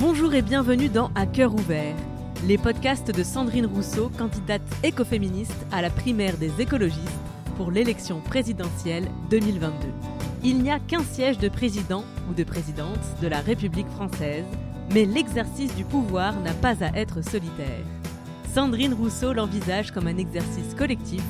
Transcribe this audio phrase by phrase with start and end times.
[0.00, 1.94] Bonjour et bienvenue dans À cœur ouvert,
[2.46, 7.20] les podcasts de Sandrine Rousseau, candidate écoféministe à la primaire des écologistes
[7.58, 9.74] pour l'élection présidentielle 2022.
[10.42, 14.46] Il n'y a qu'un siège de président ou de présidente de la République française,
[14.94, 17.84] mais l'exercice du pouvoir n'a pas à être solitaire.
[18.54, 21.22] Sandrine Rousseau l'envisage comme un exercice collectif,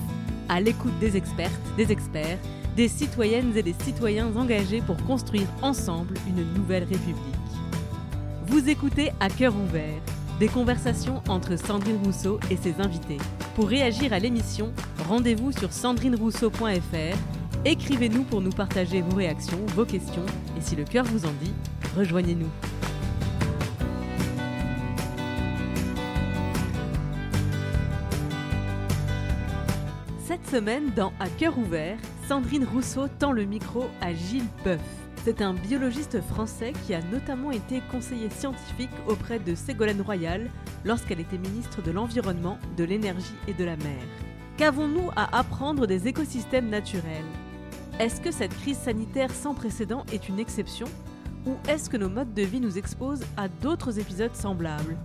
[0.49, 2.39] à l'écoute des expertes, des experts,
[2.77, 7.40] des citoyennes et des citoyens engagés pour construire ensemble une nouvelle République.
[8.51, 10.03] Vous écoutez à cœur ouvert,
[10.41, 13.19] des conversations entre Sandrine Rousseau et ses invités.
[13.55, 14.73] Pour réagir à l'émission,
[15.09, 17.17] rendez-vous sur sandrinerousseau.fr,
[17.65, 20.27] écrivez-nous pour nous partager vos réactions, vos questions,
[20.59, 21.53] et si le cœur vous en dit,
[21.97, 22.51] rejoignez-nous.
[30.27, 34.81] Cette semaine, dans À cœur ouvert, Sandrine Rousseau tend le micro à Gilles Boeuf.
[35.23, 40.51] C'est un biologiste français qui a notamment été conseiller scientifique auprès de Ségolène Royal
[40.87, 44.03] lorsqu'elle était ministre de l'Environnement, de l'Énergie et de la Mer.
[44.57, 47.25] Qu'avons-nous à apprendre des écosystèmes naturels?
[47.99, 50.87] Est-ce que cette crise sanitaire sans précédent est une exception?
[51.47, 54.97] Ou est-ce que nos modes de vie nous exposent à d'autres épisodes semblables?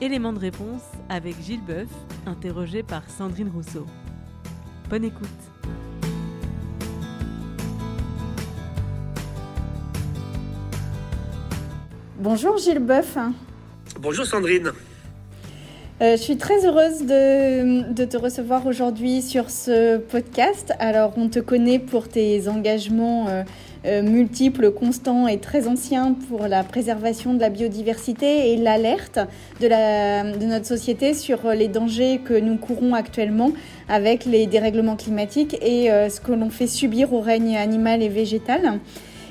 [0.00, 1.88] Élément de réponse avec Gilles Boeuf,
[2.26, 3.86] interrogé par Sandrine Rousseau.
[4.90, 5.28] Bonne écoute.
[12.20, 13.16] Bonjour Gilles Boeuf.
[14.00, 14.72] Bonjour Sandrine.
[16.02, 20.72] Euh, je suis très heureuse de, de te recevoir aujourd'hui sur ce podcast.
[20.80, 23.44] Alors, on te connaît pour tes engagements euh,
[23.86, 29.20] euh, multiples, constants et très anciens pour la préservation de la biodiversité et l'alerte
[29.60, 33.52] de, la, de notre société sur les dangers que nous courons actuellement
[33.88, 38.80] avec les dérèglements climatiques et ce que l'on fait subir au règne animal et végétal.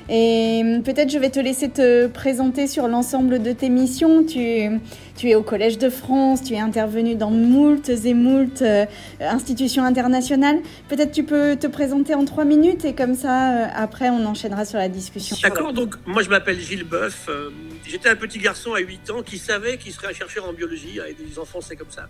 [0.08, 4.24] Et peut-être je vais te laisser te présenter sur l'ensemble de tes missions.
[4.24, 8.86] Tu, es au Collège de France, tu es intervenu dans moultes et moultes euh,
[9.20, 10.58] institutions internationales.
[10.88, 14.64] Peut-être tu peux te présenter en trois minutes et comme ça, euh, après, on enchaînera
[14.64, 15.36] sur la discussion.
[15.42, 17.26] D'accord, donc moi je m'appelle Gilles Boeuf.
[17.28, 17.50] Euh,
[17.88, 21.00] J'étais un petit garçon à 8 ans qui savait qu'il serait un chercheur en biologie.
[21.08, 22.06] Et des enfants, c'est comme ça.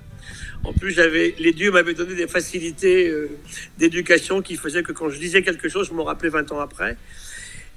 [0.64, 0.98] En plus,
[1.38, 3.30] les dieux m'avaient donné des facilités euh,
[3.78, 6.96] d'éducation qui faisaient que quand je disais quelque chose, je m'en rappelais 20 ans après.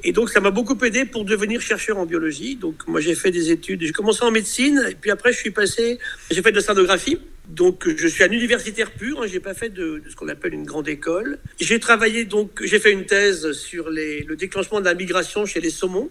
[0.03, 2.56] Et donc, ça m'a beaucoup aidé pour devenir chercheur en biologie.
[2.56, 3.84] Donc, moi, j'ai fait des études.
[3.84, 7.19] J'ai commencé en médecine, et puis après, je suis passé, j'ai fait de l'océanographie.
[7.47, 9.22] Donc, je suis un universitaire pur.
[9.22, 11.39] Hein, j'ai pas fait de, ce qu'on appelle une grande école.
[11.59, 15.69] J'ai travaillé, donc, j'ai fait une thèse sur le déclenchement de la migration chez les
[15.69, 16.09] saumons.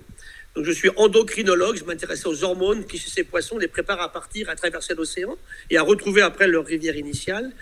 [0.56, 1.76] Donc, je suis endocrinologue.
[1.76, 5.36] Je m'intéressais aux hormones qui, chez ces poissons, les préparent à partir, à traverser l'océan
[5.70, 7.52] et à retrouver après leur rivière initiale.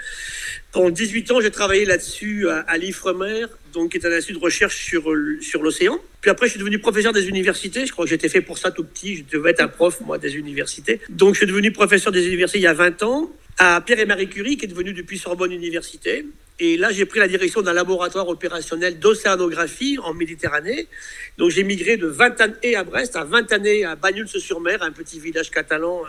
[0.72, 4.38] Pendant 18 ans, j'ai travaillé là-dessus à, à l'IFREMER, donc qui est un institut de
[4.38, 5.98] recherche sur, sur l'océan.
[6.20, 7.84] Puis après, je suis devenu professeur des universités.
[7.84, 9.16] Je crois que j'étais fait pour ça tout petit.
[9.16, 11.00] Je devais être un prof, moi, des universités.
[11.10, 14.06] Donc, je suis devenu professeur des universités il y a 20 ans à Pierre et
[14.06, 16.24] Marie Curie, qui est devenu depuis Sorbonne Université.
[16.60, 20.88] Et là, j'ai pris la direction d'un laboratoire opérationnel d'océanographie en Méditerranée.
[21.36, 25.20] Donc, j'ai migré de 20 années à Brest, à 20 années à Bagnols-sur-Mer, un petit
[25.20, 26.02] village catalan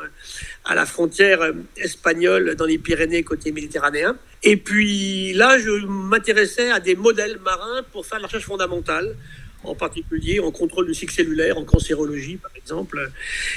[0.65, 4.17] à la frontière espagnole dans les Pyrénées côté méditerranéen.
[4.41, 9.15] Et puis là, je m'intéressais à des modèles marins pour faire la recherche fondamentale
[9.63, 13.11] en particulier en contrôle du cycle cellulaire, en cancérologie par exemple,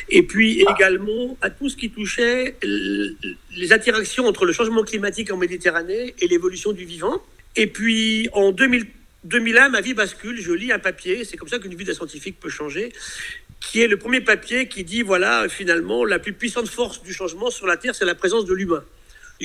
[0.09, 5.37] et puis également à tout ce qui touchait les interactions entre le changement climatique en
[5.37, 7.23] Méditerranée et l'évolution du vivant.
[7.57, 8.87] Et puis en 2000,
[9.25, 12.41] 2001, ma vie bascule, je lis un papier, c'est comme ça qu'une vie d'un scientifique
[12.41, 12.93] peut changer,
[13.61, 17.51] qui est le premier papier qui dit, voilà, finalement, la plus puissante force du changement
[17.51, 18.85] sur la Terre, c'est la présence de l'humain.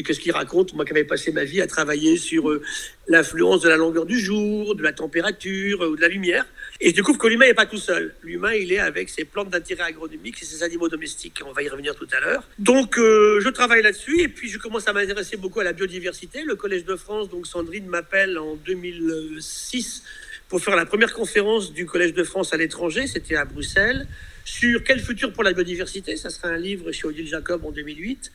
[0.03, 2.61] Qu'est-ce qu'il raconte Moi qui avais passé ma vie à travailler sur euh,
[3.07, 6.45] l'influence de la longueur du jour, de la température euh, ou de la lumière.
[6.79, 8.15] Et je découvre que l'humain n'est pas tout seul.
[8.23, 11.41] L'humain, il est avec ses plantes d'intérêt agronomique et ses animaux domestiques.
[11.45, 12.43] On va y revenir tout à l'heure.
[12.59, 16.43] Donc, euh, je travaille là-dessus et puis je commence à m'intéresser beaucoup à la biodiversité.
[16.43, 20.03] Le Collège de France, donc Sandrine m'appelle en 2006
[20.49, 23.07] pour faire la première conférence du Collège de France à l'étranger.
[23.07, 24.07] C'était à Bruxelles.
[24.45, 28.31] Sur quel futur pour la biodiversité Ça sera un livre chez Odile Jacob en 2008.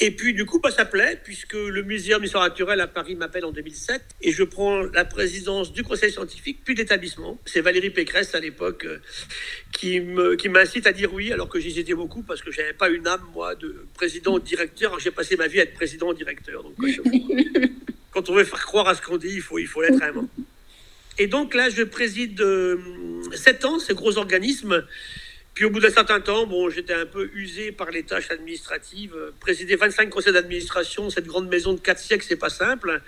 [0.00, 3.44] Et puis, du coup, bah, ça plaît, puisque le Muséum d'histoire naturelle à Paris m'appelle
[3.44, 7.40] en 2007, et je prends la présidence du conseil scientifique, puis d'établissement.
[7.46, 12.22] C'est Valérie Pécresse, à l'époque, euh, qui m'incite à dire oui, alors que j'hésitais beaucoup,
[12.22, 14.98] parce que j'avais pas une âme, moi, de président ou de directeur.
[14.98, 16.64] J'ai passé ma vie à être président ou directeur.
[16.64, 16.74] Donc,
[18.10, 20.28] quand on veut faire croire à ce qu'on dit, il faut, il faut l'être vraiment.
[21.18, 22.76] Et donc, là, je préside euh,
[23.32, 24.84] sept ans, ces gros organismes
[25.54, 29.14] puis au bout d'un certain temps, bon, j'étais un peu usé par les tâches administratives.
[29.38, 33.00] Présider 25 conseils d'administration, cette grande maison de 4 siècles, c'est pas simple.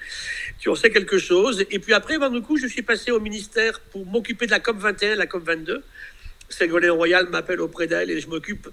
[0.60, 1.64] Tu en sais quelque chose.
[1.72, 4.60] Et puis après, ben, du coup, je suis passé au ministère pour m'occuper de la
[4.60, 5.82] COP 21, la COP 22.
[6.48, 8.68] Ségolène Royal m'appelle auprès d'elle et je m'occupe,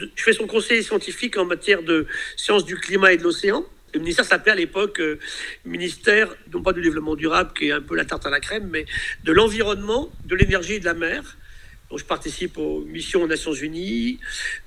[0.00, 3.64] je fais son conseiller scientifique en matière de sciences du climat et de l'océan.
[3.94, 5.20] Le ministère s'appelait à l'époque euh,
[5.64, 8.68] ministère, non pas du développement durable, qui est un peu la tarte à la crème,
[8.72, 8.86] mais
[9.22, 11.36] de l'environnement, de l'énergie et de la mer.
[11.96, 14.18] Je participe aux missions aux Nations Unies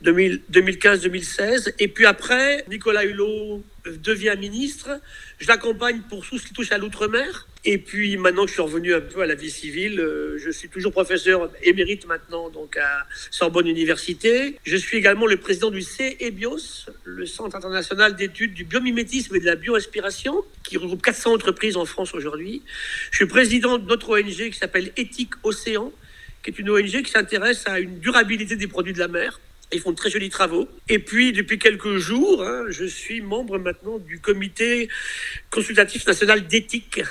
[0.04, 1.74] 2015-2016.
[1.80, 5.00] Et puis après, Nicolas Hulot devient ministre.
[5.40, 7.48] Je l'accompagne pour tout ce qui touche à l'outre-mer.
[7.68, 10.52] Et puis maintenant que je suis revenu un peu à la vie civile, euh, je
[10.52, 14.60] suis toujours professeur émérite maintenant donc à Sorbonne Université.
[14.66, 19.46] Je suis également le président du CEBIOS, le Centre international d'études du biomimétisme et de
[19.46, 22.62] la biorespiration, qui regroupe 400 entreprises en France aujourd'hui.
[23.10, 25.92] Je suis président de notre ONG qui s'appelle Éthique Océan,
[26.46, 29.40] qui est une ONG qui s'intéresse à une durabilité des produits de la mer.
[29.74, 30.68] Ils font de très jolis travaux.
[30.88, 34.88] Et puis, depuis quelques jours, hein, je suis membre maintenant du comité
[35.50, 37.02] consultatif national d'éthique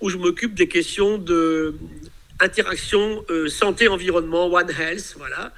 [0.00, 1.74] où je m'occupe des questions de
[2.40, 5.54] interaction euh, santé-environnement, One Health, voilà.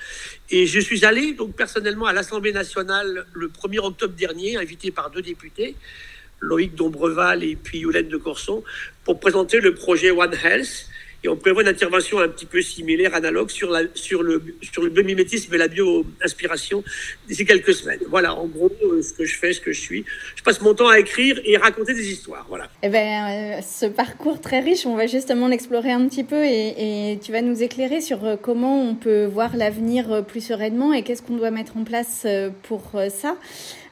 [0.51, 5.11] Et je suis allé donc personnellement à l'Assemblée nationale le 1er octobre dernier, invité par
[5.11, 5.75] deux députés,
[6.41, 8.63] Loïc Dombreval et puis Yolène de Corson,
[9.03, 10.89] pour présenter le projet One Health
[11.25, 14.83] et on prévoit une intervention un petit peu similaire, analogue, sur, la, sur, le, sur
[14.83, 16.85] le biomimétisme et la bio-inspiration
[17.27, 18.01] d'ici quelques semaines.
[18.11, 20.05] Voilà, en gros, euh, ce que je fais, ce que je suis.
[20.37, 22.45] Je passe mon temps à écrire et raconter des histoires.
[22.51, 22.69] Voilà.
[22.83, 27.19] Eh ben, euh, ce parcours très riche, on va justement l'explorer un petit peu et,
[27.23, 31.23] tu vas nous éclairer sur euh, comment on peut voir l'avenir plus sereinement et qu'est-ce
[31.23, 32.27] qu'on doit mettre en place
[32.65, 33.37] pour ça.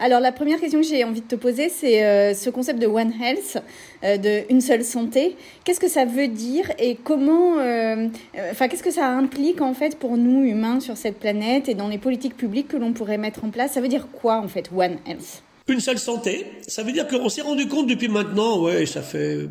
[0.04, 3.12] Alors, la première question que j'ai envie de te poser, c'est ce concept de One
[3.22, 3.62] Health,
[4.02, 5.36] de une seule santé.
[5.62, 9.74] Qu'est-ce que ça veut dire et comment euh, euh, enfin, qu'est-ce que ça implique en
[9.74, 13.16] fait pour nous humains sur cette planète et dans les politiques publiques que l'on pourrait
[13.16, 13.74] mettre en place?
[13.74, 15.44] Ça veut dire quoi en fait, One Health?
[15.68, 16.46] Une seule santé.
[16.66, 19.48] Ça veut dire qu'on s'est rendu compte depuis maintenant, ouais, ça fait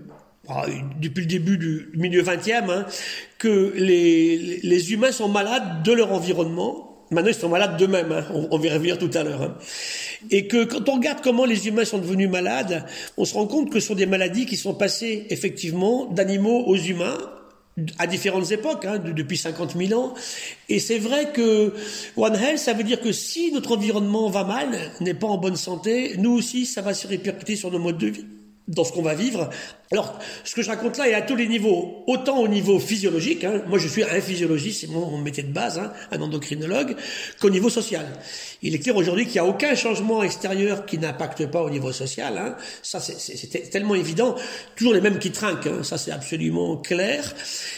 [0.49, 0.65] ah,
[0.99, 2.85] depuis le début du milieu 20e, hein,
[3.37, 8.25] que les, les humains sont malades de leur environnement Maintenant, ils sont malades d'eux-mêmes, hein.
[8.51, 9.41] on, va y revenir tout à l'heure.
[9.41, 9.55] Hein.
[10.29, 12.85] Et que quand on regarde comment les humains sont devenus malades,
[13.17, 16.77] on se rend compte que ce sont des maladies qui sont passées effectivement d'animaux aux
[16.77, 17.17] humains,
[17.97, 20.13] à différentes époques, hein, depuis 50 000 ans.
[20.69, 21.73] Et c'est vrai que
[22.15, 24.69] One Health, ça veut dire que si notre environnement va mal,
[25.01, 28.07] n'est pas en bonne santé, nous aussi, ça va se répercuter sur nos modes de
[28.07, 28.25] vie
[28.67, 29.49] dans ce qu'on va vivre.
[29.91, 33.43] Alors, ce que je raconte là est à tous les niveaux, autant au niveau physiologique,
[33.43, 36.95] hein, moi je suis un physiologiste, c'est mon, métier de base, hein, un endocrinologue,
[37.41, 38.05] qu'au niveau social.
[38.61, 41.91] Il est clair aujourd'hui qu'il n'y a aucun changement extérieur qui n'impacte pas au niveau
[41.91, 42.37] social.
[42.37, 42.55] Hein.
[42.81, 44.35] Ça, c'est tellement évident.
[44.77, 45.83] Toujours les mêmes qui trinquent, hein.
[45.83, 47.33] ça c'est absolument clair.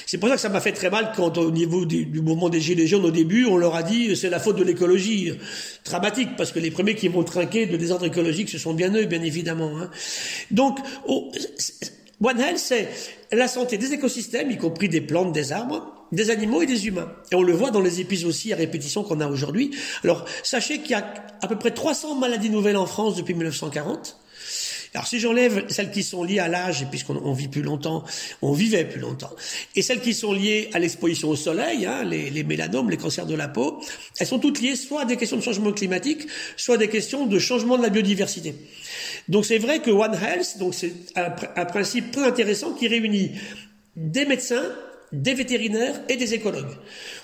[0.06, 2.62] C'est pour ça que ça m'a fait très mal quand au niveau du, mouvement des
[2.62, 5.34] Gilets jaunes au début, on leur a dit c'est la faute de l'écologie.
[5.84, 9.06] Dramatique, parce que les premiers qui vont trinquer de désordre écologique, ce sont bien eux,
[9.06, 9.80] bien évidemment.
[9.80, 9.90] Hein.
[10.52, 10.78] Donc,
[11.08, 11.30] oh,
[12.24, 12.90] One Health, c'est
[13.34, 17.12] la santé des écosystèmes, y compris des plantes, des arbres, des animaux et des humains.
[17.32, 19.72] Et on le voit dans les épisodes aussi à répétition qu'on a aujourd'hui.
[20.06, 24.18] Alors, sachez qu'il y a à peu près 300 maladies nouvelles en France depuis 1940.
[24.94, 28.04] Alors si j'enlève celles qui sont liées à l'âge, puisqu'on vit plus longtemps,
[28.42, 29.32] on vivait plus longtemps,
[29.76, 33.26] et celles qui sont liées à l'exposition au soleil, hein, les, les, mélanomes, les cancers
[33.26, 33.82] de la peau,
[34.20, 37.26] elles sont toutes liées soit à des questions de changement climatique, soit à des questions
[37.26, 38.54] de changement de la biodiversité.
[39.28, 43.32] Donc c'est vrai que One Health, donc c'est un, un principe peu intéressant qui réunit
[43.96, 44.64] des médecins,
[45.12, 46.76] des vétérinaires et des écologues.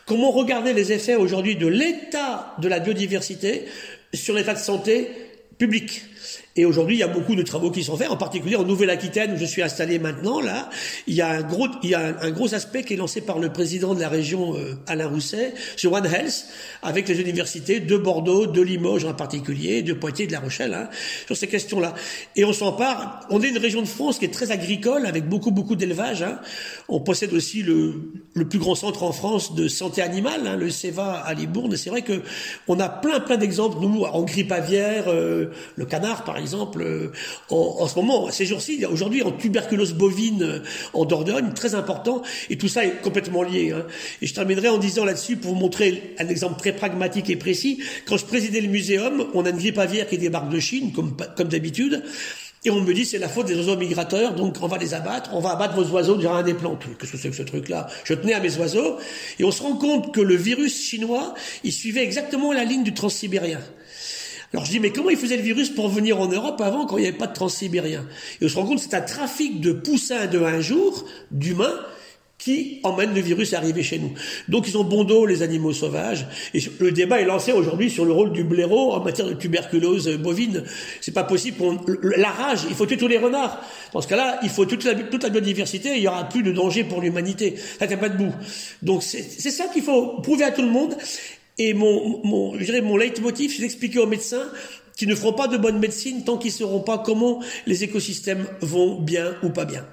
[0.06, 3.66] Comment regarder les effets aujourd'hui de l'état de la biodiversité
[4.14, 5.07] sur l'état de santé
[5.57, 6.04] public?
[6.59, 9.31] Et aujourd'hui, il y a beaucoup de travaux qui sont faits, en particulier en Nouvelle-Aquitaine
[9.31, 10.42] où je suis installé maintenant.
[10.42, 10.69] Là,
[11.07, 13.39] il y a un gros, il y a un, gros aspect qui est lancé par
[13.39, 16.47] le président de la région euh, Alain Rousset sur One Health,
[16.83, 20.89] avec les universités de Bordeaux, de Limoges en particulier, de Poitiers, de La Rochelle, hein,
[21.28, 21.95] sur ces questions-là.
[22.35, 23.21] Et on s'empare.
[23.30, 26.23] On est une région de France qui est très agricole, avec beaucoup beaucoup d'élevage.
[26.23, 26.42] Hein.
[26.89, 27.94] On possède aussi le,
[28.49, 31.78] plus grand centre en France de santé animale, hein, le CEVA à Libourne.
[31.78, 32.21] C'est vrai que
[32.68, 33.78] on a plein plein d'exemples.
[33.80, 37.11] Nous, en grippe aviaire, euh, le canard par exemple exemple, euh,
[37.49, 40.59] en, ce moment, ces jours-ci, aujourd'hui, en tuberculose bovine euh,
[40.94, 43.71] en Dordogne, très important, et tout ça est complètement lié.
[43.71, 43.85] Hein.
[44.21, 47.83] Et je terminerai en disant là-dessus, pour vous montrer un exemple très pragmatique et précis,
[48.06, 51.47] quand je présidais le muséum, on a une grippe aviaire qui débarque de Chine, comme,
[51.47, 52.03] d'habitude,
[52.65, 55.29] et on me dit c'est la faute des oiseaux migrateurs, donc on va les abattre,
[55.33, 56.83] on va abattre vos oiseaux du un des plantes.
[56.99, 57.87] Qu'est-ce que c'est que ce truc-là?
[58.03, 58.97] Je tenais à mes oiseaux,
[59.37, 62.94] et on se rend compte que le virus chinois, il suivait exactement la ligne du
[62.94, 63.59] transsibérien.
[64.53, 66.97] Alors je dis, mais comment il faisait le virus pour venir en Europe avant quand
[66.97, 68.06] il n'y avait pas de transsibérien
[68.41, 71.79] Et on se rend compte c'est un trafic de poussins de un jour, d'humains,
[72.39, 74.13] qui emmène le virus à arriver chez nous.
[74.47, 76.25] Donc ils ont bon dos les animaux sauvages.
[76.53, 80.09] Et le débat est lancé aujourd'hui sur le rôle du blaireau en matière de tuberculose
[80.18, 80.63] bovine.
[81.01, 81.57] C'est pas possible.
[81.57, 83.61] Pour la rage, il faut tuer tous les renards.
[83.91, 84.94] Dans ce cas-là, il faut toute la,
[85.29, 85.89] biodiversité.
[85.89, 87.56] Et il y aura plus de danger pour l'humanité.
[87.77, 88.33] Ça tient pas debout.
[88.81, 90.95] Donc c'est ça qu'il faut prouver à tout le monde.
[91.59, 94.47] Et mon, mon, je dirais mon leitmotiv, c'est d'expliquer aux médecins
[94.95, 98.45] qui ne feront pas de bonne médecine tant qu'ils ne sauront pas comment les écosystèmes
[98.61, 99.85] vont bien ou pas bien.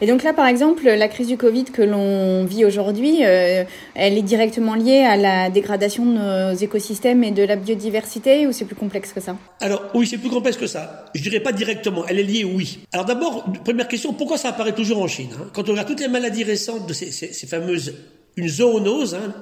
[0.00, 4.18] Et donc là, par exemple, la crise du Covid que l'on vit aujourd'hui, euh, elle
[4.18, 8.64] est directement liée à la dégradation de nos écosystèmes et de la biodiversité ou c'est
[8.64, 9.36] plus complexe que ça?
[9.60, 11.06] Alors oui, c'est plus complexe que ça.
[11.14, 12.80] Je dirais pas directement, elle est liée, oui.
[12.92, 15.46] Alors d'abord, première question, pourquoi ça apparaît toujours en Chine hein?
[15.54, 17.94] Quand on regarde toutes les maladies récentes de ces, ces, ces fameuses
[18.36, 19.32] une zoonose, hein,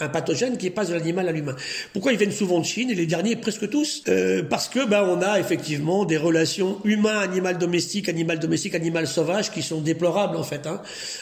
[0.00, 1.54] un, pathogène qui passe de l'animal à l'humain.
[1.92, 4.02] Pourquoi ils viennent souvent de Chine et les derniers presque tous?
[4.08, 9.50] Euh, Parce que ben on a effectivement des relations humain-animal domestique, animal domestique, animal sauvage
[9.50, 10.66] qui sont déplorables en fait.
[10.66, 10.80] Hein.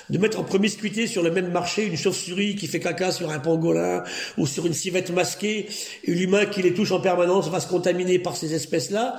[0.08, 3.40] De mettre en promiscuité sur le même marché une chauve-souris qui fait caca sur un
[3.40, 4.04] pangolin
[4.38, 5.66] ou sur une civette masquée,
[6.04, 9.16] et l'humain qui les touche en permanence va se contaminer par ces espèces-là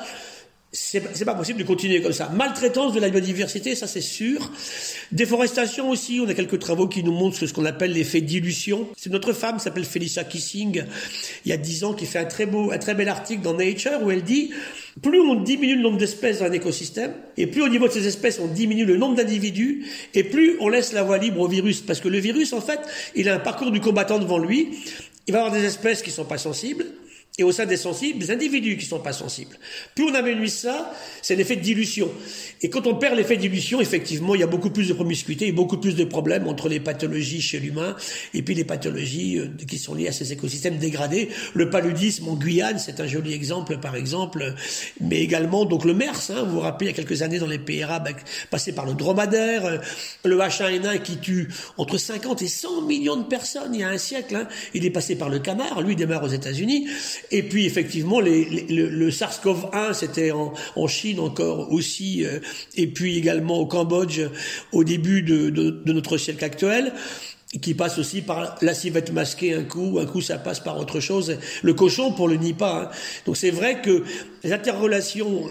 [0.75, 2.29] c'est pas possible de continuer comme ça.
[2.29, 4.51] Maltraitance de la biodiversité, ça c'est sûr.
[5.11, 8.87] Déforestation aussi, on a quelques travaux qui nous montrent ce qu'on appelle l'effet dilution.
[8.97, 10.83] C'est notre femme, s'appelle Felicia Kissing,
[11.45, 13.53] il y a dix ans, qui fait un très beau, un très bel article dans
[13.53, 14.51] Nature où elle dit
[15.01, 18.07] plus on diminue le nombre d'espèces dans un écosystème, et plus au niveau de ces
[18.07, 21.81] espèces on diminue le nombre d'individus, et plus on laisse la voie libre au virus.
[21.81, 22.79] Parce que le virus, en fait,
[23.15, 24.69] il a un parcours du combattant devant lui.
[25.27, 26.85] Il va avoir des espèces qui sont pas sensibles,
[27.37, 29.57] et au sein des sensibles, des individus qui sont pas sensibles.
[29.93, 32.09] Plus on amenuise ça, c'est l'effet de dilution.
[32.61, 35.47] Et quand on perd l'effet de dilution, effectivement, il y a beaucoup plus de promiscuité
[35.47, 37.95] et beaucoup plus de problèmes entre les pathologies chez l'humain
[38.33, 41.29] et puis les pathologies euh, qui sont liées à ces écosystèmes dégradés.
[41.53, 44.53] Le paludisme en Guyane, c'est un joli exemple, par exemple,
[45.01, 46.31] mais également donc le MERS.
[46.31, 48.09] Hein, vous vous rappelez, il y a quelques années dans les pays arabes,
[48.49, 49.77] passé par le dromadaire, euh,
[50.23, 53.97] le H1N1 qui tue entre 50 et 100 millions de personnes il y a un
[53.97, 54.35] siècle.
[54.37, 56.87] Hein, il est passé par le canard, lui démarre aux États-Unis.
[57.31, 60.53] Et puis effectivement, le, SARS-CoV-1, c'était en,
[60.87, 62.39] Chine encore aussi, euh,
[62.75, 64.21] et puis également au Cambodge
[64.71, 66.93] au début de, de, notre siècle actuel
[67.61, 70.99] qui passe aussi par la civette masquée un coup, un coup ça passe par autre
[70.99, 71.37] chose.
[71.63, 72.83] Le cochon pour le pas.
[72.83, 72.89] Hein.
[73.25, 74.03] Donc c'est vrai que
[74.43, 75.47] les interrelations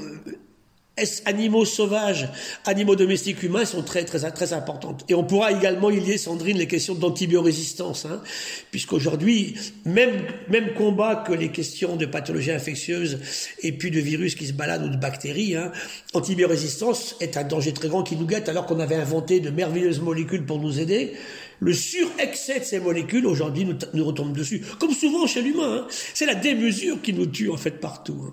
[1.25, 2.29] animaux sauvages,
[2.67, 5.05] animaux domestiques humains sont très très très importantes.
[5.09, 8.23] Et on pourra également y lier, Sandrine, les questions d'antibiorésistance, hein,
[8.71, 13.19] puisqu'aujourd'hui, même même combat que les questions de pathologies infectieuses
[13.63, 15.57] et puis de virus qui se baladent ou de bactéries.
[15.57, 15.73] Hein,
[16.13, 20.01] antibiorésistance est un danger très grand qui nous guette alors qu'on avait inventé de merveilleuses
[20.01, 21.15] molécules pour nous aider.
[21.59, 25.83] Le surexcès de ces molécules aujourd'hui nous, nous retombe dessus, comme souvent chez l'humain.
[25.83, 25.87] Hein.
[26.15, 28.33] C'est la démesure qui nous tue en fait partout.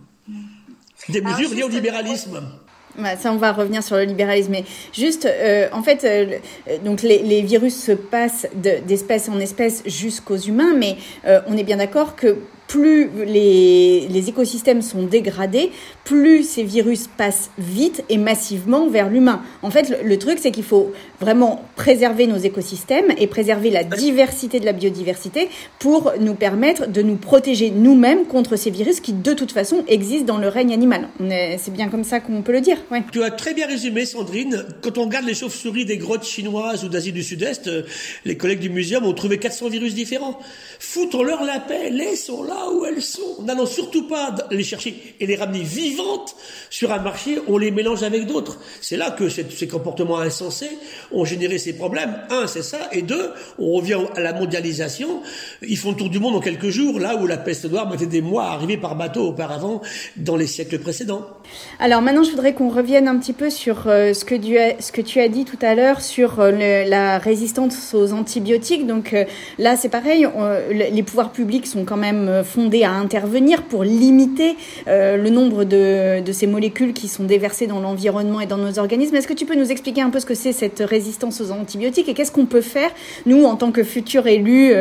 [1.09, 2.41] Des mesures liées au libéralisme.
[2.97, 4.51] Bah, ça, on va revenir sur le libéralisme.
[4.51, 6.37] Mais juste, euh, en fait, euh,
[6.83, 11.63] donc les, les, virus se passent d'espèce en espèce jusqu'aux humains, mais euh, on est
[11.63, 12.37] bien d'accord que
[12.71, 15.71] plus les, les, écosystèmes sont dégradés,
[16.05, 19.41] plus ces virus passent vite et massivement vers l'humain.
[19.61, 24.61] En fait, le, truc, c'est qu'il faut vraiment préserver nos écosystèmes et préserver la diversité
[24.61, 25.49] de la biodiversité
[25.79, 30.33] pour nous permettre de nous protéger nous-mêmes contre ces virus qui, de toute façon, existent
[30.33, 31.09] dans le règne animal.
[31.19, 32.77] C'est bien comme ça qu'on peut le dire.
[32.89, 33.03] Ouais.
[33.11, 34.65] Tu as très bien résumé, Sandrine.
[34.81, 37.83] Quand on regarde les chauves-souris des grottes chinoises ou d'Asie du Sud-Est, euh,
[38.23, 40.39] les collègues du muséum ont trouvé 400 virus différents.
[40.79, 43.41] Foutons-leur la paix, laissons-la où elles sont.
[43.43, 46.35] N'allons surtout pas les chercher et les ramener vivantes
[46.69, 48.59] sur un marché, on les mélange avec d'autres.
[48.81, 50.71] C'est là que ces comportements insensés
[51.11, 52.15] ont généré ces problèmes.
[52.29, 52.89] Un, c'est ça.
[52.91, 55.21] Et deux, on revient à la mondialisation.
[55.61, 58.05] Ils font le tour du monde en quelques jours, là où la peste noire mettait
[58.05, 59.81] des mois à arriver par bateau auparavant
[60.15, 61.27] dans les siècles précédents.
[61.79, 64.35] Alors maintenant, je voudrais qu'on revienne un petit peu sur euh, ce, que
[65.01, 66.51] tu as, dit tout à l'heure sur euh,
[66.85, 68.87] la résistance aux antibiotiques.
[68.87, 69.25] Donc euh,
[69.57, 70.27] là, c'est pareil,
[70.71, 74.55] les pouvoirs publics sont quand même fondés à intervenir pour limiter
[74.87, 79.15] le nombre de, ces molécules qui sont déversées dans l'environnement et dans nos organismes.
[79.15, 82.09] Est-ce que tu peux nous expliquer un peu ce que c'est cette résistance aux antibiotiques
[82.09, 82.89] et qu'est-ce qu'on peut faire,
[83.25, 84.73] nous, en tant que futurs élus,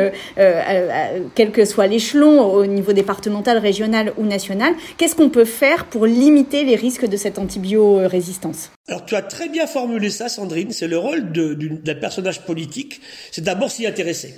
[1.35, 6.05] quel que soit l'échelon, au niveau départemental, régional ou national, qu'est-ce qu'on peut faire pour
[6.05, 8.71] limiter les risques de cette antibiorésistance?
[8.87, 10.71] Alors tu as très bien formulé ça, Sandrine.
[10.71, 13.01] C'est le rôle d'un personnage politique.
[13.31, 14.33] C'est d'abord s'y intéresser.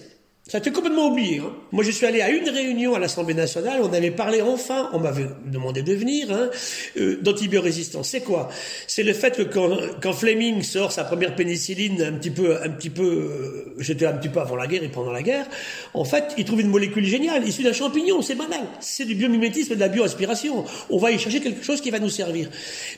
[0.46, 1.40] Ça a été complètement oublié.
[1.40, 1.54] Hein.
[1.72, 3.80] Moi, je suis allé à une réunion à l'Assemblée nationale.
[3.82, 6.50] On avait parlé enfin, on m'avait demandé de venir, hein,
[6.98, 8.10] euh, d'antibiorésistance.
[8.10, 8.50] C'est quoi?
[8.86, 12.90] C'est le fait que quand, Fleming sort sa première pénicilline, un petit peu, un petit
[12.90, 15.46] peu, euh, j'étais un petit peu avant la guerre et pendant la guerre.
[15.94, 18.22] En fait, il trouve une molécule géniale issue d'un champignon.
[18.22, 18.68] C'est banal.
[18.82, 20.66] C'est du biomimétisme de la bioaspiration.
[20.90, 22.50] On va y chercher quelque chose qui va nous servir.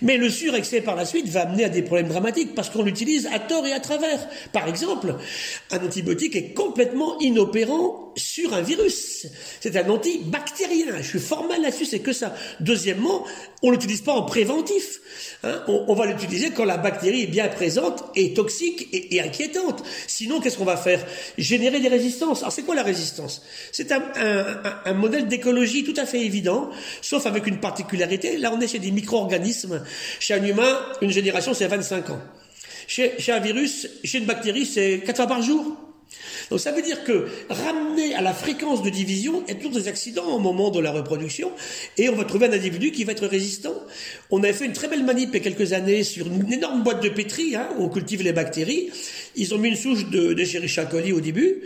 [0.01, 3.29] Mais le surexcès par la suite va amener à des problèmes dramatiques parce qu'on l'utilise
[3.31, 4.27] à tort et à travers.
[4.51, 5.13] Par exemple,
[5.69, 9.27] un antibiotique est complètement inutile opérant sur un virus.
[9.59, 10.97] C'est un antibactérien.
[10.97, 12.35] Je suis formel là-dessus, c'est que ça.
[12.59, 13.25] Deuxièmement,
[13.61, 15.01] on l'utilise pas en préventif.
[15.43, 15.63] Hein.
[15.67, 19.83] on, va l'utiliser quand la bactérie est bien présente et toxique et, inquiétante.
[20.07, 21.05] Sinon, qu'est-ce qu'on va faire?
[21.37, 22.39] Générer des résistances.
[22.39, 23.43] Alors, c'est quoi la résistance?
[23.71, 24.03] C'est un,
[24.85, 26.69] un, modèle d'écologie tout à fait évident,
[27.01, 28.37] sauf avec une particularité.
[28.37, 29.83] Là, on est chez des micro-organismes.
[30.19, 32.21] Chez un humain, une génération, c'est 25 ans.
[32.87, 35.84] Chez, chez un virus, chez une bactérie, c'est 4 fois par jour.
[36.49, 39.73] Donc ça veut dire que ramener à la fréquence de division, il y a toujours
[39.73, 41.51] des accidents au moment de la reproduction,
[41.97, 43.75] et on va trouver un individu qui va être résistant.
[44.31, 46.83] On avait fait une très belle manip il y a quelques années sur une énorme
[46.83, 48.89] boîte de pétri, hein, où on cultive les bactéries.
[49.35, 51.63] Ils ont mis une souche de d'Escherichia coli au début.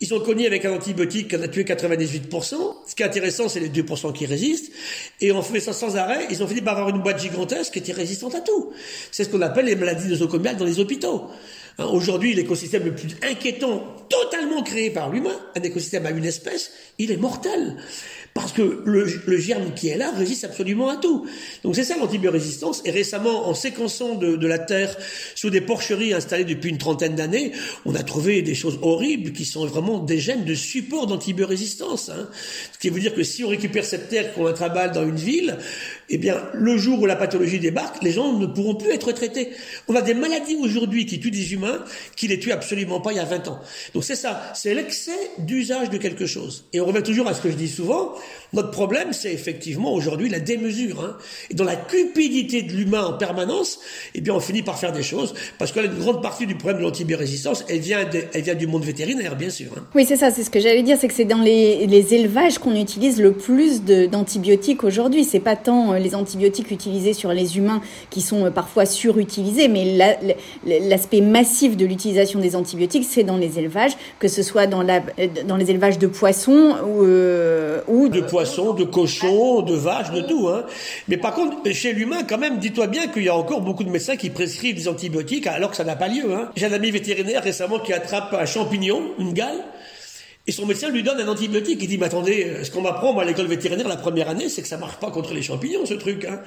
[0.00, 2.54] Ils ont cogné avec un antibiotique qui en a tué 98%.
[2.86, 4.72] Ce qui est intéressant, c'est les 2% qui résistent.
[5.20, 7.78] Et en fait ça sans arrêt, ils ont fini par avoir une boîte gigantesque qui
[7.78, 8.72] était résistante à tout.
[9.10, 11.30] C'est ce qu'on appelle les maladies nosocomiales dans les hôpitaux.
[11.78, 16.72] Hein, aujourd'hui, l'écosystème le plus inquiétant, totalement créé par l'humain, un écosystème à une espèce,
[16.98, 17.76] il est mortel.
[18.36, 21.26] Parce que le, germe qui est là résiste absolument à tout.
[21.64, 22.82] Donc c'est ça l'antibiorésistance.
[22.84, 24.94] Et récemment, en séquençant de, la Terre
[25.34, 27.52] sous des porcheries installées depuis une trentaine d'années,
[27.86, 32.10] on a trouvé des choses horribles qui sont vraiment des gènes de support d'antibiorésistance.
[32.10, 32.28] Hein.
[32.74, 35.56] Ce qui veut dire que si on récupère cette Terre qu'on travaille dans une ville,
[36.10, 39.52] eh bien, le jour où la pathologie débarque, les gens ne pourront plus être traités.
[39.88, 41.82] On a des maladies aujourd'hui qui tuent des humains
[42.16, 43.60] qui les tuent absolument pas il y a 20 ans.
[43.94, 46.66] Donc c'est ça, c'est l'excès d'usage de quelque chose.
[46.74, 48.14] Et on revient toujours à ce que je dis souvent,
[48.52, 51.04] notre problème, c'est effectivement aujourd'hui la démesure.
[51.04, 51.16] Hein.
[51.50, 53.80] Et dans la cupidité de l'humain en permanence,
[54.14, 55.34] eh bien, on finit par faire des choses.
[55.58, 58.84] Parce que une grande partie du problème de l'antibiorésistance, elle vient, elle vient du monde
[58.84, 59.68] vétérinaire, bien sûr.
[59.76, 59.82] Hein.
[59.94, 60.30] Oui, c'est ça.
[60.30, 63.82] C'est ce que j'allais dire, c'est que c'est dans les, élevages qu'on utilise le plus
[63.82, 65.24] d'antibiotiques aujourd'hui.
[65.24, 67.80] C'est pas tant euh, les antibiotiques utilisés sur les humains
[68.10, 69.98] qui sont euh, parfois surutilisés, mais
[70.64, 75.56] l'aspect massif de l'utilisation des antibiotiques, c'est dans les élevages, que ce soit dans, euh,
[75.58, 77.02] les élevages de poissons ou,
[77.92, 80.48] ou de poissons, de cochons, de vaches, de tout.
[80.48, 80.64] Hein.
[81.08, 83.90] Mais par contre, chez l'humain, quand même, dis-toi bien qu'il y a encore beaucoup de
[83.90, 86.34] médecins qui prescrivent des antibiotiques alors que ça n'a pas lieu.
[86.34, 86.50] Hein.
[86.56, 89.58] J'ai un ami vétérinaire récemment qui attrape un champignon, une gale,
[90.48, 91.78] et son médecin lui donne un antibiotique.
[91.82, 94.48] Il dit, mais attendez, euh, ce qu'on m'apprend, moi, à l'école vétérinaire, la première année,
[94.48, 96.24] c'est que ça marche pas contre les champignons, ce truc.
[96.24, 96.38] Hein.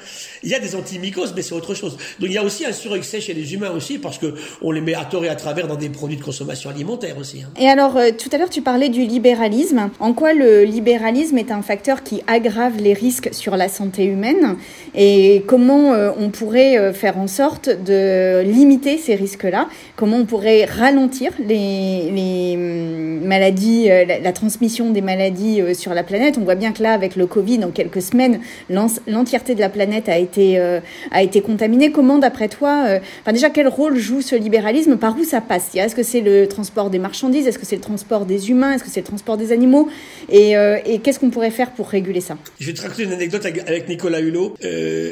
[0.42, 1.98] Il y a des antimycoses, mais c'est autre chose.
[2.20, 4.80] Donc il y a aussi un surexcès chez les humains aussi, parce que on les
[4.80, 7.42] met à tort et à travers dans des produits de consommation alimentaire aussi.
[7.42, 7.50] Hein.
[7.60, 9.90] Et alors, euh, tout à l'heure, tu parlais du libéralisme.
[10.00, 14.56] En quoi le libéralisme est un facteur qui aggrave les risques sur la santé humaine?
[14.96, 19.68] Et comment euh, on pourrait faire en sorte de limiter ces risques-là?
[19.98, 26.04] Comment on pourrait ralentir les, hum, maladies euh, la, transmission des maladies euh, sur la
[26.04, 26.38] planète.
[26.38, 30.08] On voit bien que là, avec le Covid, en quelques semaines, l'entièreté de la planète
[30.10, 30.80] a été, euh,
[31.12, 31.92] a été contaminée.
[31.92, 34.98] Comment, d'après toi, enfin déjà, quel rôle joue ce libéralisme?
[34.98, 35.76] Par où ça passe?
[35.76, 37.48] Est-ce que c'est le transport des marchandises?
[37.48, 38.74] Est-ce que c'est le transport des humains?
[38.74, 39.90] Est-ce que c'est le transport des animaux?
[40.30, 40.54] Et,
[40.86, 42.38] et qu'est-ce qu'on pourrait faire pour réguler ça?
[42.60, 44.56] Je vais te raconter une anecdote avec Nicolas Hulot.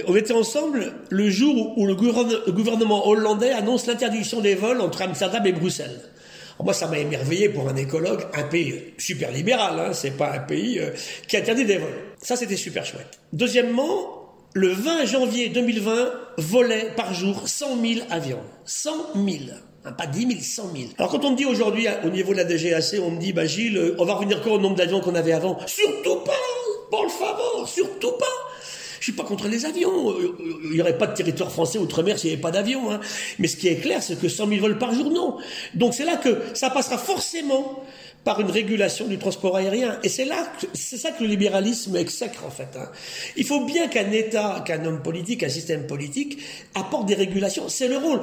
[0.07, 5.45] on était ensemble le jour où le gouvernement hollandais annonce l'interdiction des vols entre Amsterdam
[5.45, 6.01] et Bruxelles.
[6.63, 10.39] Moi, ça m'a émerveillé pour un écologue, un pays super libéral, hein, c'est pas un
[10.39, 10.89] pays euh,
[11.27, 11.89] qui interdit des vols.
[12.21, 13.19] Ça, c'était super chouette.
[13.31, 14.17] Deuxièmement,
[14.53, 18.41] le 20 janvier 2020, volait par jour 100 000 avions.
[18.65, 19.37] 100 000
[19.85, 20.89] hein, pas 10 000, 100 000.
[20.97, 23.45] Alors quand on me dit aujourd'hui, au niveau de la DGAC, on me dit, bah
[23.45, 25.59] Gilles, euh, on va revenir encore au nombre d'avions qu'on avait avant?
[25.67, 26.33] Surtout pas,
[26.89, 28.25] pour le favor, surtout pas.
[28.99, 30.11] Je suis pas contre les avions.
[30.11, 32.91] Euh, il n'y aurait pas de territoire français outre-mer s'il n'y avait pas d'avions.
[32.91, 32.99] Hein.
[33.39, 35.37] Mais ce qui est clair, c'est que 100 000 vols par jour, non.
[35.73, 37.83] Donc c'est là que ça passera forcément
[38.27, 39.99] par une régulation du transport aérien.
[40.03, 42.67] Et c'est là, c'est ça que le libéralisme exècre en fait.
[42.75, 42.89] Hein.
[43.37, 46.37] Il faut bien qu'un État, qu'un homme politique, un système politique
[46.75, 47.69] apporte des régulations.
[47.69, 48.19] C'est le rôle.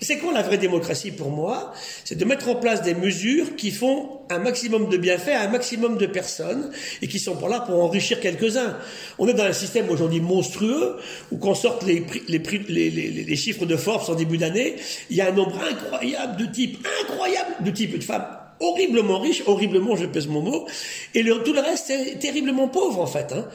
[0.00, 1.72] C'est quoi la vraie démocratie pour moi?
[2.04, 5.48] C'est de mettre en place des mesures qui font un maximum de bienfaits à un
[5.48, 8.76] maximum de personnes et qui sont pour là pour enrichir quelques-uns.
[9.18, 10.96] On est dans un système aujourd'hui monstrueux
[11.32, 14.76] où qu'on sorte les, les, chiffres de Forbes en début d'année,
[15.10, 18.26] il y a un nombre incroyable de types, incroyable de types de femmes
[18.60, 20.66] horriblement riches, horriblement, je pèse mon mot,
[21.14, 23.32] et tout le reste est terriblement pauvre en fait.
[23.32, 23.46] Hein.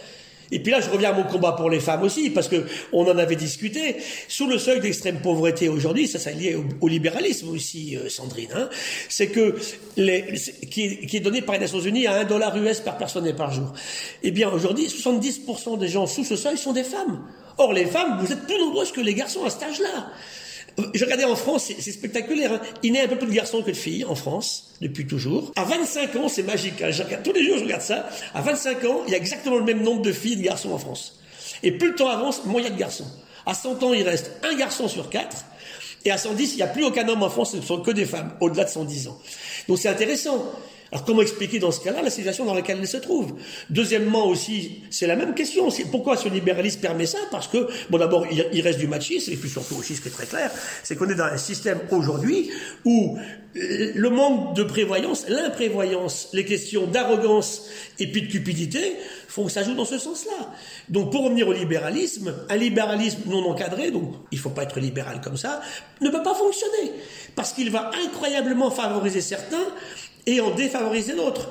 [0.51, 3.03] Et puis là, je reviens à mon combat pour les femmes aussi, parce que on
[3.03, 3.97] en avait discuté.
[4.27, 8.49] Sous le seuil d'extrême pauvreté aujourd'hui, ça, c'est lié au, libéralisme aussi, euh, Sandrine.
[8.55, 8.69] Hein,
[9.09, 9.55] c'est que
[9.97, 10.25] les,
[10.69, 13.27] qui, est, qui, est, donné par les Nations Unies à un dollar US par personne
[13.27, 13.73] et par jour.
[14.23, 17.21] Eh bien, aujourd'hui, 70% des gens sous ce seuil sont des femmes.
[17.57, 20.07] Or, les femmes, vous êtes plus nombreuses que les garçons à cet âge-là.
[20.93, 22.53] Je regardais en France, c'est spectaculaire.
[22.53, 22.61] Hein.
[22.83, 25.51] Il a un peu plus de garçons que de filles en France, depuis toujours.
[25.55, 26.81] À 25 ans, c'est magique.
[26.81, 26.91] Hein.
[27.23, 28.09] Tous les jours, je regarde ça.
[28.33, 30.71] À 25 ans, il y a exactement le même nombre de filles et de garçons
[30.71, 31.19] en France.
[31.63, 33.07] Et plus le temps avance, moins il y a de garçons.
[33.45, 35.45] À 100 ans, il reste un garçon sur quatre.
[36.05, 37.91] Et à 110, il n'y a plus aucun homme en France, ce ne sont que
[37.91, 39.17] des femmes, au-delà de 110 ans.
[39.67, 40.45] Donc c'est intéressant.
[40.91, 43.35] Alors comment expliquer dans ce cas-là la situation dans laquelle elle se trouve?
[43.69, 45.69] Deuxièmement aussi, c'est la même question.
[45.91, 47.19] Pourquoi ce libéralisme permet ça?
[47.29, 50.11] Parce que, bon d'abord, il, reste du machisme, et puis surtout aussi, ce qui est
[50.11, 50.51] très clair,
[50.83, 52.49] c'est qu'on est dans un système aujourd'hui
[52.85, 53.17] où
[53.55, 58.95] le manque de prévoyance, l'imprévoyance, les questions d'arrogance et puis de cupidité
[59.27, 60.51] font que ça joue dans ce sens-là.
[60.89, 64.79] Donc pour revenir au libéralisme, un libéralisme non encadré, donc il ne faut pas être
[64.79, 65.61] libéral comme ça,
[66.01, 66.93] ne peut pas fonctionner.
[67.35, 69.67] Parce qu'il va incroyablement favoriser certains
[70.29, 71.49] et en défavoriser d'autres.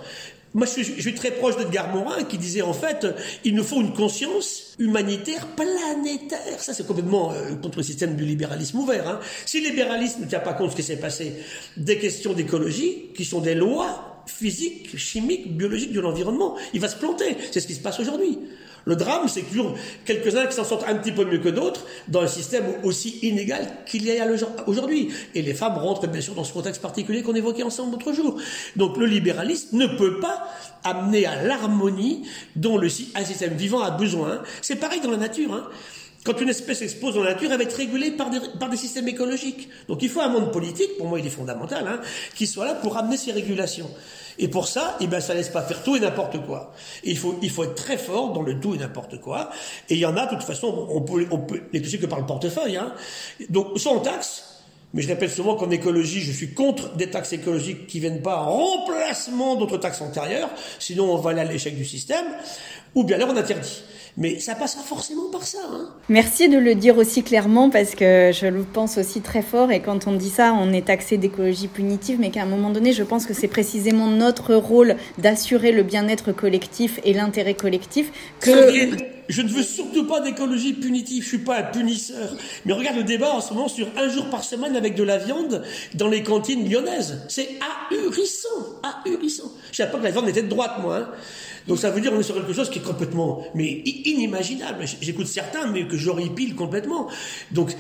[0.55, 3.07] Moi, je suis, très proche d'Edgar Morin qui disait en fait,
[3.45, 6.59] il nous faut une conscience humanitaire planétaire.
[6.59, 9.07] Ça, c'est complètement euh, contre le système du libéralisme ouvert.
[9.07, 9.21] Hein.
[9.45, 11.35] Si le libéralisme ne tient pas compte de ce qui s'est passé,
[11.77, 16.97] des questions d'écologie, qui sont des lois physiques, chimiques, biologiques de l'environnement, il va se
[16.97, 17.37] planter.
[17.51, 18.39] C'est ce qui se passe aujourd'hui.
[18.89, 19.75] Le drame, c'est toujours
[20.07, 23.69] quelques-uns qui s'en sortent un petit peu mieux que d'autres dans un système aussi inégal
[23.85, 24.27] qu'il y a
[24.67, 25.11] aujourd'hui.
[25.35, 28.41] Et les femmes rentrent bien sûr dans ce contexte particulier qu'on évoquait ensemble l'autre jour.
[28.77, 30.49] Donc le libéralisme ne peut pas
[30.85, 34.41] amener à l'harmonie dont un système vivant a besoin.
[34.63, 35.53] C'est pareil dans la nature.
[35.53, 35.69] Hein.
[36.29, 39.71] Quand une espèce expose dans la nature, elle va être régulée par des, systèmes écologiques.
[39.89, 42.03] Donc il faut un monde politique, pour moi il est fondamental, hein,
[42.35, 43.89] qui soit là pour amener ces régulations.
[44.39, 46.75] Et pour ça, eh ben, ça laisse pas faire tout et n'importe quoi.
[47.03, 49.49] il faut, il faut être très fort dans le tout et n'importe quoi.
[49.89, 52.05] Et il y en a, de toute façon, on peut, on peut les toucher que
[52.05, 52.77] par le portefeuille.
[52.77, 52.93] Hein.
[53.49, 54.45] Donc, soit on taxe,
[54.93, 58.37] mais je répète souvent qu'en écologie, je suis contre des taxes écologiques qui viennent pas
[58.37, 62.27] en remplacement d'autres taxes antérieures, sinon on va aller à l'échec du système,
[62.95, 63.83] ou bien alors on interdit.
[64.21, 65.59] Mais ça passe forcément par ça.
[65.73, 65.89] Hein.
[66.09, 69.71] Merci de le dire aussi clairement parce que je le pense aussi très fort.
[69.71, 72.93] Et quand on dit ça, on est taxé d'écologie punitive, mais qu'à un moment donné,
[72.93, 78.51] je pense que c'est précisément notre rôle d'assurer le bien-être collectif et l'intérêt collectif que.
[79.29, 82.35] Je ne veux surtout pas d'écologie punitive, je suis pas un punisseur.
[82.65, 85.19] Mais regarde le débat en ce moment sur un jour par semaine avec de la
[85.19, 85.63] viande
[85.95, 87.21] dans les cantines lyonnaises.
[87.29, 87.59] C'est
[87.91, 88.49] ahurissant,
[88.83, 89.53] ahurissant.
[89.71, 90.97] Je savais pas que la viande était de droite, moi.
[90.97, 91.09] Hein.
[91.69, 94.85] Donc ça veut dire qu'on est sur quelque chose qui est complètement inimaginable.
[95.01, 97.09] J'écoute certains, mais que j'horripile complètement.
[97.53, 97.77] Donc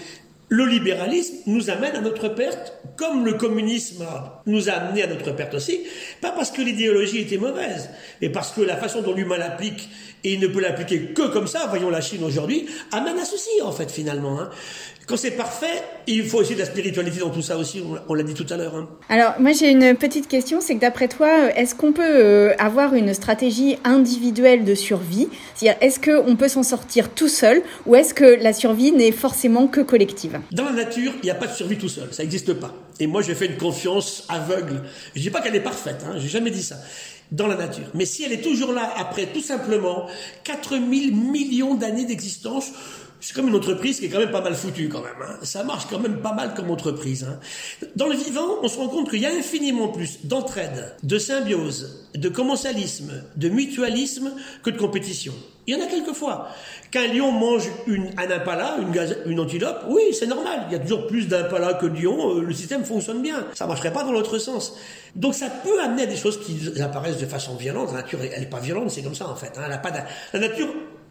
[0.50, 4.06] le libéralisme nous amène à notre perte, comme le communisme
[4.46, 5.80] nous a amené à notre perte aussi,
[6.20, 7.90] pas parce que l'idéologie était mauvaise,
[8.22, 9.88] mais parce que la façon dont l'humain l'applique,
[10.24, 13.62] et il ne peut l'appliquer que comme ça, voyons la Chine aujourd'hui, amène à ceci
[13.62, 14.40] en fait finalement.
[14.40, 14.50] Hein.
[15.08, 18.22] Quand c'est parfait, il faut aussi de la spiritualité dans tout ça aussi, on l'a
[18.22, 18.76] dit tout à l'heure.
[18.76, 18.90] Hein.
[19.08, 22.92] Alors, moi j'ai une petite question, c'est que d'après toi, est-ce qu'on peut euh, avoir
[22.92, 25.28] une stratégie individuelle de survie?
[25.54, 29.66] C'est-à-dire, est-ce qu'on peut s'en sortir tout seul ou est-ce que la survie n'est forcément
[29.66, 30.40] que collective?
[30.52, 32.74] Dans la nature, il n'y a pas de survie tout seul, ça n'existe pas.
[33.00, 34.82] Et moi j'ai fait une confiance aveugle.
[35.16, 36.76] Je dis pas qu'elle est parfaite, hein, j'ai jamais dit ça
[37.32, 37.86] dans la nature.
[37.94, 40.06] Mais si elle est toujours là après tout simplement
[40.44, 42.72] 4000 millions d'années d'existence,
[43.20, 45.20] c'est comme une entreprise qui est quand même pas mal foutue quand même.
[45.22, 45.38] Hein.
[45.42, 47.24] Ça marche quand même pas mal comme entreprise.
[47.24, 47.38] Hein.
[47.96, 52.06] Dans le vivant, on se rend compte qu'il y a infiniment plus d'entraide, de symbiose,
[52.14, 55.34] de commensalisme, de mutualisme que de compétition.
[55.66, 56.48] Il y en a quelquefois.
[56.90, 58.78] Qu'un lion mange une, un impala,
[59.26, 60.64] une, antilope, oui, c'est normal.
[60.68, 62.36] Il y a toujours plus d'impala que de lions.
[62.36, 63.46] Euh, le système fonctionne bien.
[63.52, 64.76] Ça marcherait pas dans l'autre sens.
[65.14, 67.88] Donc ça peut amener à des choses qui apparaissent de façon violente.
[67.88, 69.52] La nature, elle n'est pas violente, c'est comme ça en fait.
[69.58, 69.64] Hein.
[69.66, 69.92] Elle a pas
[70.32, 70.68] la nature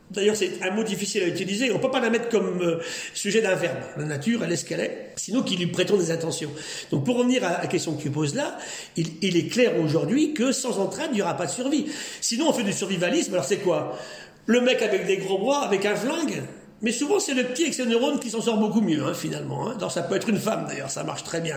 [0.09, 1.71] D'ailleurs, c'est un mot difficile à utiliser.
[1.71, 2.79] On peut pas la mettre comme euh,
[3.13, 3.79] sujet d'un verbe.
[3.97, 6.51] La nature, elle est ce qu'elle est, sinon qu'il lui prêtons des attentions.
[6.91, 8.57] Donc, pour revenir à la question que tu poses là,
[8.95, 11.87] il, il est clair aujourd'hui que sans entraide, il n'y aura pas de survie.
[12.21, 13.33] Sinon, on fait du survivalisme.
[13.33, 13.99] Alors, c'est quoi?
[14.45, 16.41] Le mec avec des gros bras, avec un flingue?
[16.81, 17.83] Mais souvent, c'est le petit avec ses
[18.21, 19.69] qui s'en sort beaucoup mieux, hein, finalement.
[19.69, 19.89] Hein.
[19.89, 21.55] ça peut être une femme, d'ailleurs, ça marche très bien.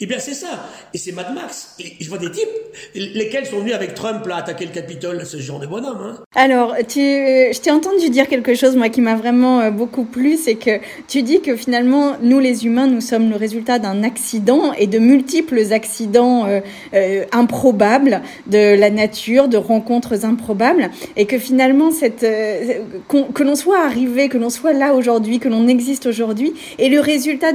[0.00, 0.66] Eh bien, c'est ça.
[0.92, 1.76] Et c'est Mad Max.
[1.78, 2.48] Et je vois des types,
[2.94, 6.00] lesquels sont venus avec Trump, là, attaquer le Capitole, ce genre de bonhomme.
[6.00, 6.24] Hein.
[6.34, 10.04] Alors, tu, euh, je t'ai entendu dire quelque chose, moi, qui m'a vraiment euh, beaucoup
[10.04, 14.02] plu, c'est que tu dis que finalement, nous, les humains, nous sommes le résultat d'un
[14.02, 16.46] accident et de multiples accidents
[16.92, 23.84] euh, improbables de la nature, de rencontres improbables, et que finalement, cette, que l'on soit
[23.84, 27.52] arrivé, que l'on soit là aujourd'hui, que l'on existe aujourd'hui, est le résultat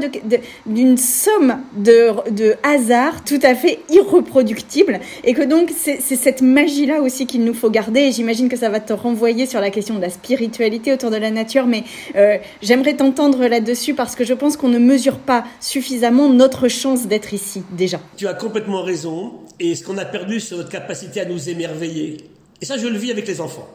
[0.66, 7.02] d'une somme de, de hasards tout à fait irreproductible, et que donc c'est cette magie-là
[7.02, 8.02] aussi qu'il nous faut garder.
[8.02, 11.18] Et j'imagine que ça va te renvoyer sur la question de la spiritualité autour de
[11.18, 11.84] la nature, mais
[12.16, 17.08] euh, j'aimerais t'entendre là-dessus parce que je pense qu'on ne mesure pas suffisamment notre chance
[17.08, 18.00] d'être ici déjà.
[18.18, 22.18] Tu as complètement raison, et ce qu'on a perdu, c'est notre capacité à nous émerveiller.
[22.62, 23.68] Et ça, je le vis avec les enfants.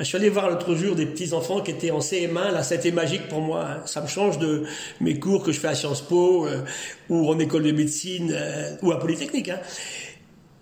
[0.00, 2.52] Je suis allé voir l'autre jour des petits enfants qui étaient en CM1.
[2.52, 3.82] Là, c'était magique pour moi.
[3.84, 4.64] Ça me change de
[4.98, 6.62] mes cours que je fais à Sciences Po euh,
[7.10, 9.50] ou en école de médecine euh, ou à Polytechnique.
[9.50, 9.60] Hein.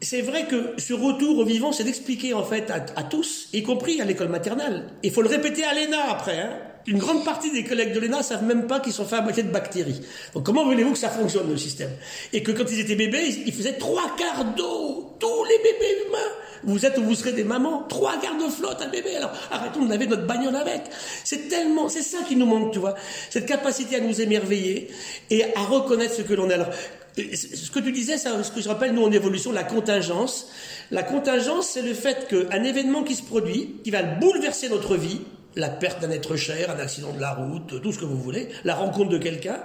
[0.01, 4.01] C'est vrai que ce retour au vivant, c'est d'expliquer en fait à, tous, y compris
[4.01, 4.85] à l'école maternelle.
[5.05, 6.41] Il faut le répéter à l'ENA après.
[6.41, 6.51] Hein.
[6.89, 9.43] Une grande partie des collègues de l'ENA savent même pas qu'ils sont faits à moitié
[9.43, 10.01] de bactéries.
[10.35, 11.91] Donc comment voulez-vous que ça fonctionne le système?
[12.33, 15.15] Et que quand ils étaient bébés, ils faisaient trois quarts d'eau.
[15.21, 16.33] Tous les bébés humains
[16.65, 19.17] vous êtes ou vous serez des mamans, trois quarts de flotte un bébé.
[19.17, 20.83] Alors arrêtons de laver notre bagnole avec.
[21.25, 22.95] C'est tellement, c'est ça qui nous manque, tu vois.
[23.31, 24.89] Cette capacité à nous émerveiller
[25.31, 26.55] et à reconnaître ce que l'on est.
[26.55, 26.71] Alors,
[27.17, 30.49] ce que tu disais, ça, ce que je rappelle, nous, en évolution, la contingence.
[30.91, 35.21] La contingence, c'est le fait qu'un événement qui se produit, qui va bouleverser notre vie,
[35.59, 38.49] la perte d'un être cher, un accident de la route, tout ce que vous voulez,
[38.65, 39.59] la rencontre de quelqu'un,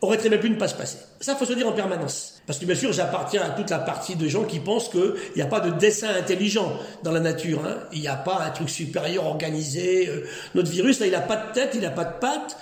[0.00, 0.96] aurait très bien pu ne pas se passer.
[1.20, 2.40] Ça, faut se dire en permanence.
[2.46, 5.42] Parce que bien sûr, j'appartiens à toute la partie de gens qui pensent qu'il n'y
[5.42, 7.60] a pas de dessin intelligent dans la nature.
[7.66, 7.76] Hein.
[7.92, 10.08] Il n'y a pas un truc supérieur organisé.
[10.08, 10.24] Euh.
[10.54, 12.56] Notre virus, là, il n'a pas de tête, il n'a pas de patte,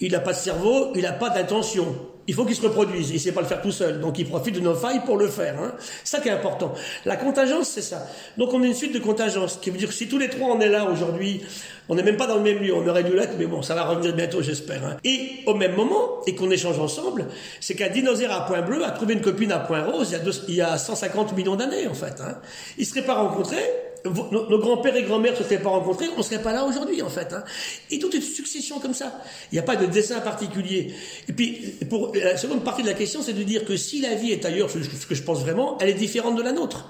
[0.00, 1.94] il n'a pas de cerveau, il n'a pas d'intention
[2.28, 3.08] il faut qu'il se reproduise.
[3.08, 4.00] Il ne sait pas le faire tout seul.
[4.00, 5.58] Donc il profite de nos failles pour le faire.
[5.60, 5.72] Hein.
[6.04, 6.74] Ça qui est important.
[7.06, 8.06] La contingence, c'est ça.
[8.36, 9.58] Donc on a une suite de contingences.
[9.60, 11.40] Qui veut dire que si tous les trois on est là aujourd'hui,
[11.88, 12.74] on n'est même pas dans le même lieu.
[12.74, 14.84] On aurait dû l'être, mais bon, ça va revenir bientôt, j'espère.
[14.84, 14.96] Hein.
[15.04, 17.26] Et au même moment, et qu'on échange ensemble,
[17.60, 20.14] c'est qu'un dinosaure à point bleu a trouvé une copine à point rose
[20.48, 22.20] il y a, 150 millions d'années, en fait.
[22.20, 22.38] Hein.
[22.76, 23.64] Ils ne seraient pas rencontrés
[24.04, 27.08] nos, grands-pères et grand-mères ne se seraient pas rencontrés, on serait pas là aujourd'hui en
[27.08, 27.32] fait.
[27.32, 27.42] Hein.
[27.90, 29.20] Et toute une succession comme ça.
[29.50, 30.94] Il n'y a pas de dessin particulier.
[31.28, 34.14] Et puis, pour la seconde partie de la question, c'est de dire que si la
[34.14, 36.88] vie est ailleurs, ce que je pense vraiment, elle est différente de la nôtre.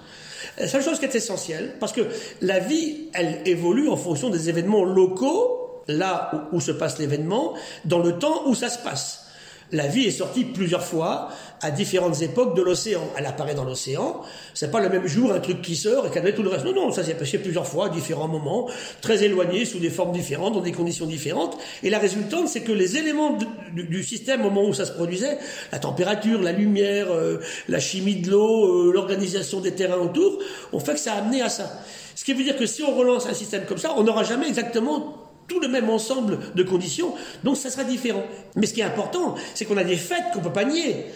[0.59, 2.01] La seule chose qui est essentielle, parce que
[2.41, 8.01] la vie, elle évolue en fonction des événements locaux, là où se passe l'événement, dans
[8.01, 9.28] le temps où ça se passe.
[9.71, 11.29] La vie est sortie plusieurs fois
[11.61, 13.03] à différentes époques de l'océan.
[13.19, 14.23] Elle apparaît dans l'océan.
[14.55, 16.65] C'est pas le même jour un truc qui sort et qu'elle tout le reste.
[16.65, 18.71] Non, non, ça s'est passé plusieurs fois à différents moments,
[19.03, 21.59] très éloignés, sous des formes différentes, dans des conditions différentes.
[21.83, 23.37] Et la résultante, c'est que les éléments
[23.75, 25.39] du, système au moment où ça se produisait,
[25.71, 30.39] la température, la lumière, euh, la chimie de l'eau, euh, l'organisation des terrains autour,
[30.73, 31.71] ont fait que ça a amené à ça.
[32.15, 34.49] Ce qui veut dire que si on relance un système comme ça, on n'aura jamais
[34.49, 38.25] exactement tout le même ensemble de conditions, donc ça sera différent.
[38.55, 41.07] Mais ce qui est important, c'est qu'on a des faits qu'on peut pas nier.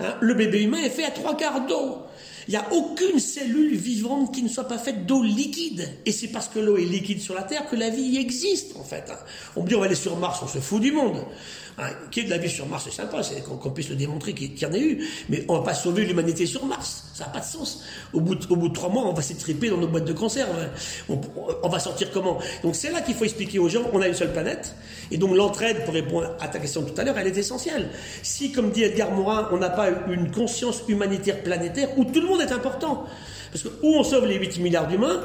[0.00, 2.02] Hein, le bébé humain est fait à trois quarts d'eau.
[2.48, 5.88] Il n'y a aucune cellule vivante qui ne soit pas faite d'eau liquide.
[6.04, 8.84] Et c'est parce que l'eau est liquide sur la Terre que la vie existe, en
[8.84, 9.04] fait.
[9.10, 9.18] Hein.
[9.56, 11.24] On dit, on va aller sur Mars, on se fout du monde.
[11.78, 13.96] Hein, qu'il y ait de la vie sur Mars, c'est sympa, c'est qu'on puisse le
[13.96, 15.06] démontrer qu'il y en ait eu.
[15.28, 17.04] Mais on va pas sauver l'humanité sur Mars.
[17.12, 17.84] Ça n'a pas de sens.
[18.14, 20.14] Au bout de, au bout de trois mois, on va s'étriper dans nos boîtes de
[20.14, 20.48] conserve.
[21.10, 22.38] On, va sortir comment?
[22.62, 24.74] Donc c'est là qu'il faut expliquer aux gens, on a une seule planète.
[25.10, 27.90] Et donc l'entraide, pour répondre à ta question tout à l'heure, elle est essentielle.
[28.22, 32.26] Si, comme dit Edgar Morin, on n'a pas une conscience humanitaire planétaire où tout le
[32.26, 33.04] monde est important,
[33.52, 35.24] parce que où on sauve les 8 milliards d'humains,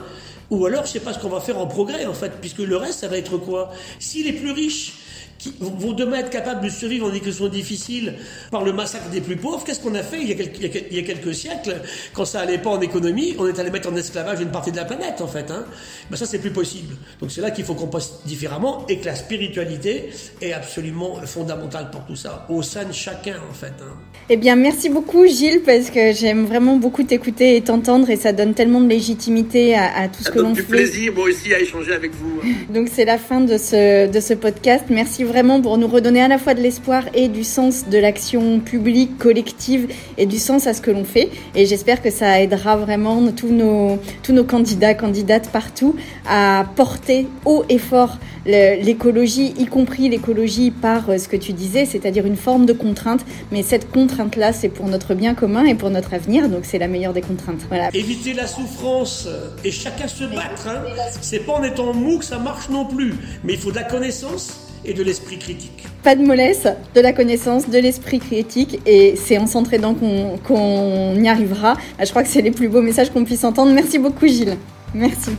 [0.50, 2.76] ou alors je sais pas ce qu'on va faire en progrès en fait, puisque le
[2.76, 3.72] reste ça va être quoi?
[4.00, 4.96] Si les plus riches
[5.42, 8.14] qui vont demain être capables de survivre dans des conditions difficiles
[8.52, 9.64] par le massacre des plus pauvres.
[9.66, 11.82] Qu'est-ce qu'on a fait il y a, quelques, il y a, quelques, siècles,
[12.14, 14.78] quand ça allait pas en économie, on est allé mettre en esclavage une partie de
[14.78, 15.50] la planète, en fait.
[15.50, 15.66] Hein.
[16.12, 16.96] Ben ça, c'est plus possible.
[17.20, 21.90] Donc c'est là qu'il faut qu'on passe différemment et que la spiritualité est absolument fondamentale
[21.90, 23.74] pour tout ça, au sein de chacun, en fait.
[23.82, 23.98] Hein.
[24.30, 28.32] Eh bien, merci beaucoup, Gilles, parce que j'aime vraiment beaucoup t'écouter et t'entendre et ça
[28.32, 30.62] donne tellement de légitimité à, tout ce que l'on fait.
[30.62, 32.42] du plaisir, moi aussi, à échanger avec vous.
[32.44, 32.50] Hein.
[32.70, 34.86] Donc c'est la fin de ce, de ce podcast.
[34.90, 38.60] Merci vraiment pour nous redonner à la fois de l'espoir et du sens de l'action
[38.60, 41.30] publique, collective et du sens à ce que l'on fait.
[41.56, 45.96] Et j'espère que ça aidera vraiment tous nos, tous nos candidats, candidates partout
[46.28, 51.86] à porter haut et fort l'écologie, y compris l'écologie par euh, ce que tu disais,
[51.86, 53.24] c'est-à-dire une forme de contrainte.
[53.52, 56.88] Mais cette contrainte-là, c'est pour notre bien commun et pour notre avenir, donc c'est la
[56.88, 57.62] meilleure des contraintes.
[57.70, 57.90] Voilà.
[57.94, 59.28] Éviter la souffrance
[59.64, 60.68] et chacun se battre.
[60.68, 60.82] Hein.
[61.22, 63.14] C'est pas en étant mou que ça marche non plus,
[63.44, 65.86] mais il faut de la connaissance et de l'esprit critique.
[66.04, 71.28] Pas de mollesse, de la connaissance, de l'esprit critique, et c'est en s'entraînant qu'on y
[71.28, 71.78] arrivera.
[72.04, 73.72] Je crois que c'est les plus beaux messages qu'on puisse entendre.
[73.74, 74.58] Merci beaucoup Gilles.
[74.94, 75.32] Merci.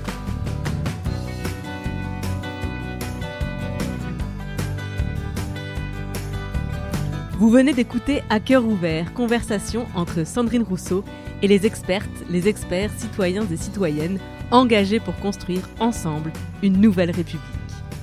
[7.38, 11.02] Vous venez d'écouter À cœur ouvert, conversation entre Sandrine Rousseau
[11.42, 14.20] et les expertes, les experts, citoyens et citoyennes
[14.52, 17.62] engagés pour construire ensemble une nouvelle République.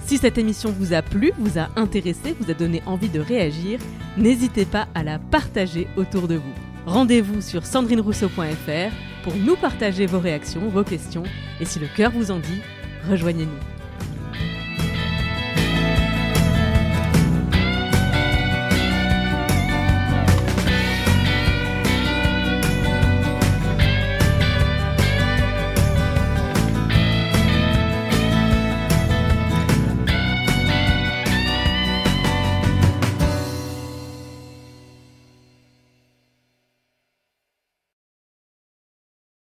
[0.10, 3.80] Si cette émission vous a plu, vous a intéressé, vous a donné envie de réagir,
[4.17, 6.54] n'hésitez pas à la partager autour de vous.
[6.88, 8.91] Rendez-vous sur sandrinerousseau.fr
[9.24, 11.22] pour nous partager vos réactions, vos questions,
[11.62, 12.60] et si le cœur vous en dit,
[13.08, 13.78] rejoignez-nous.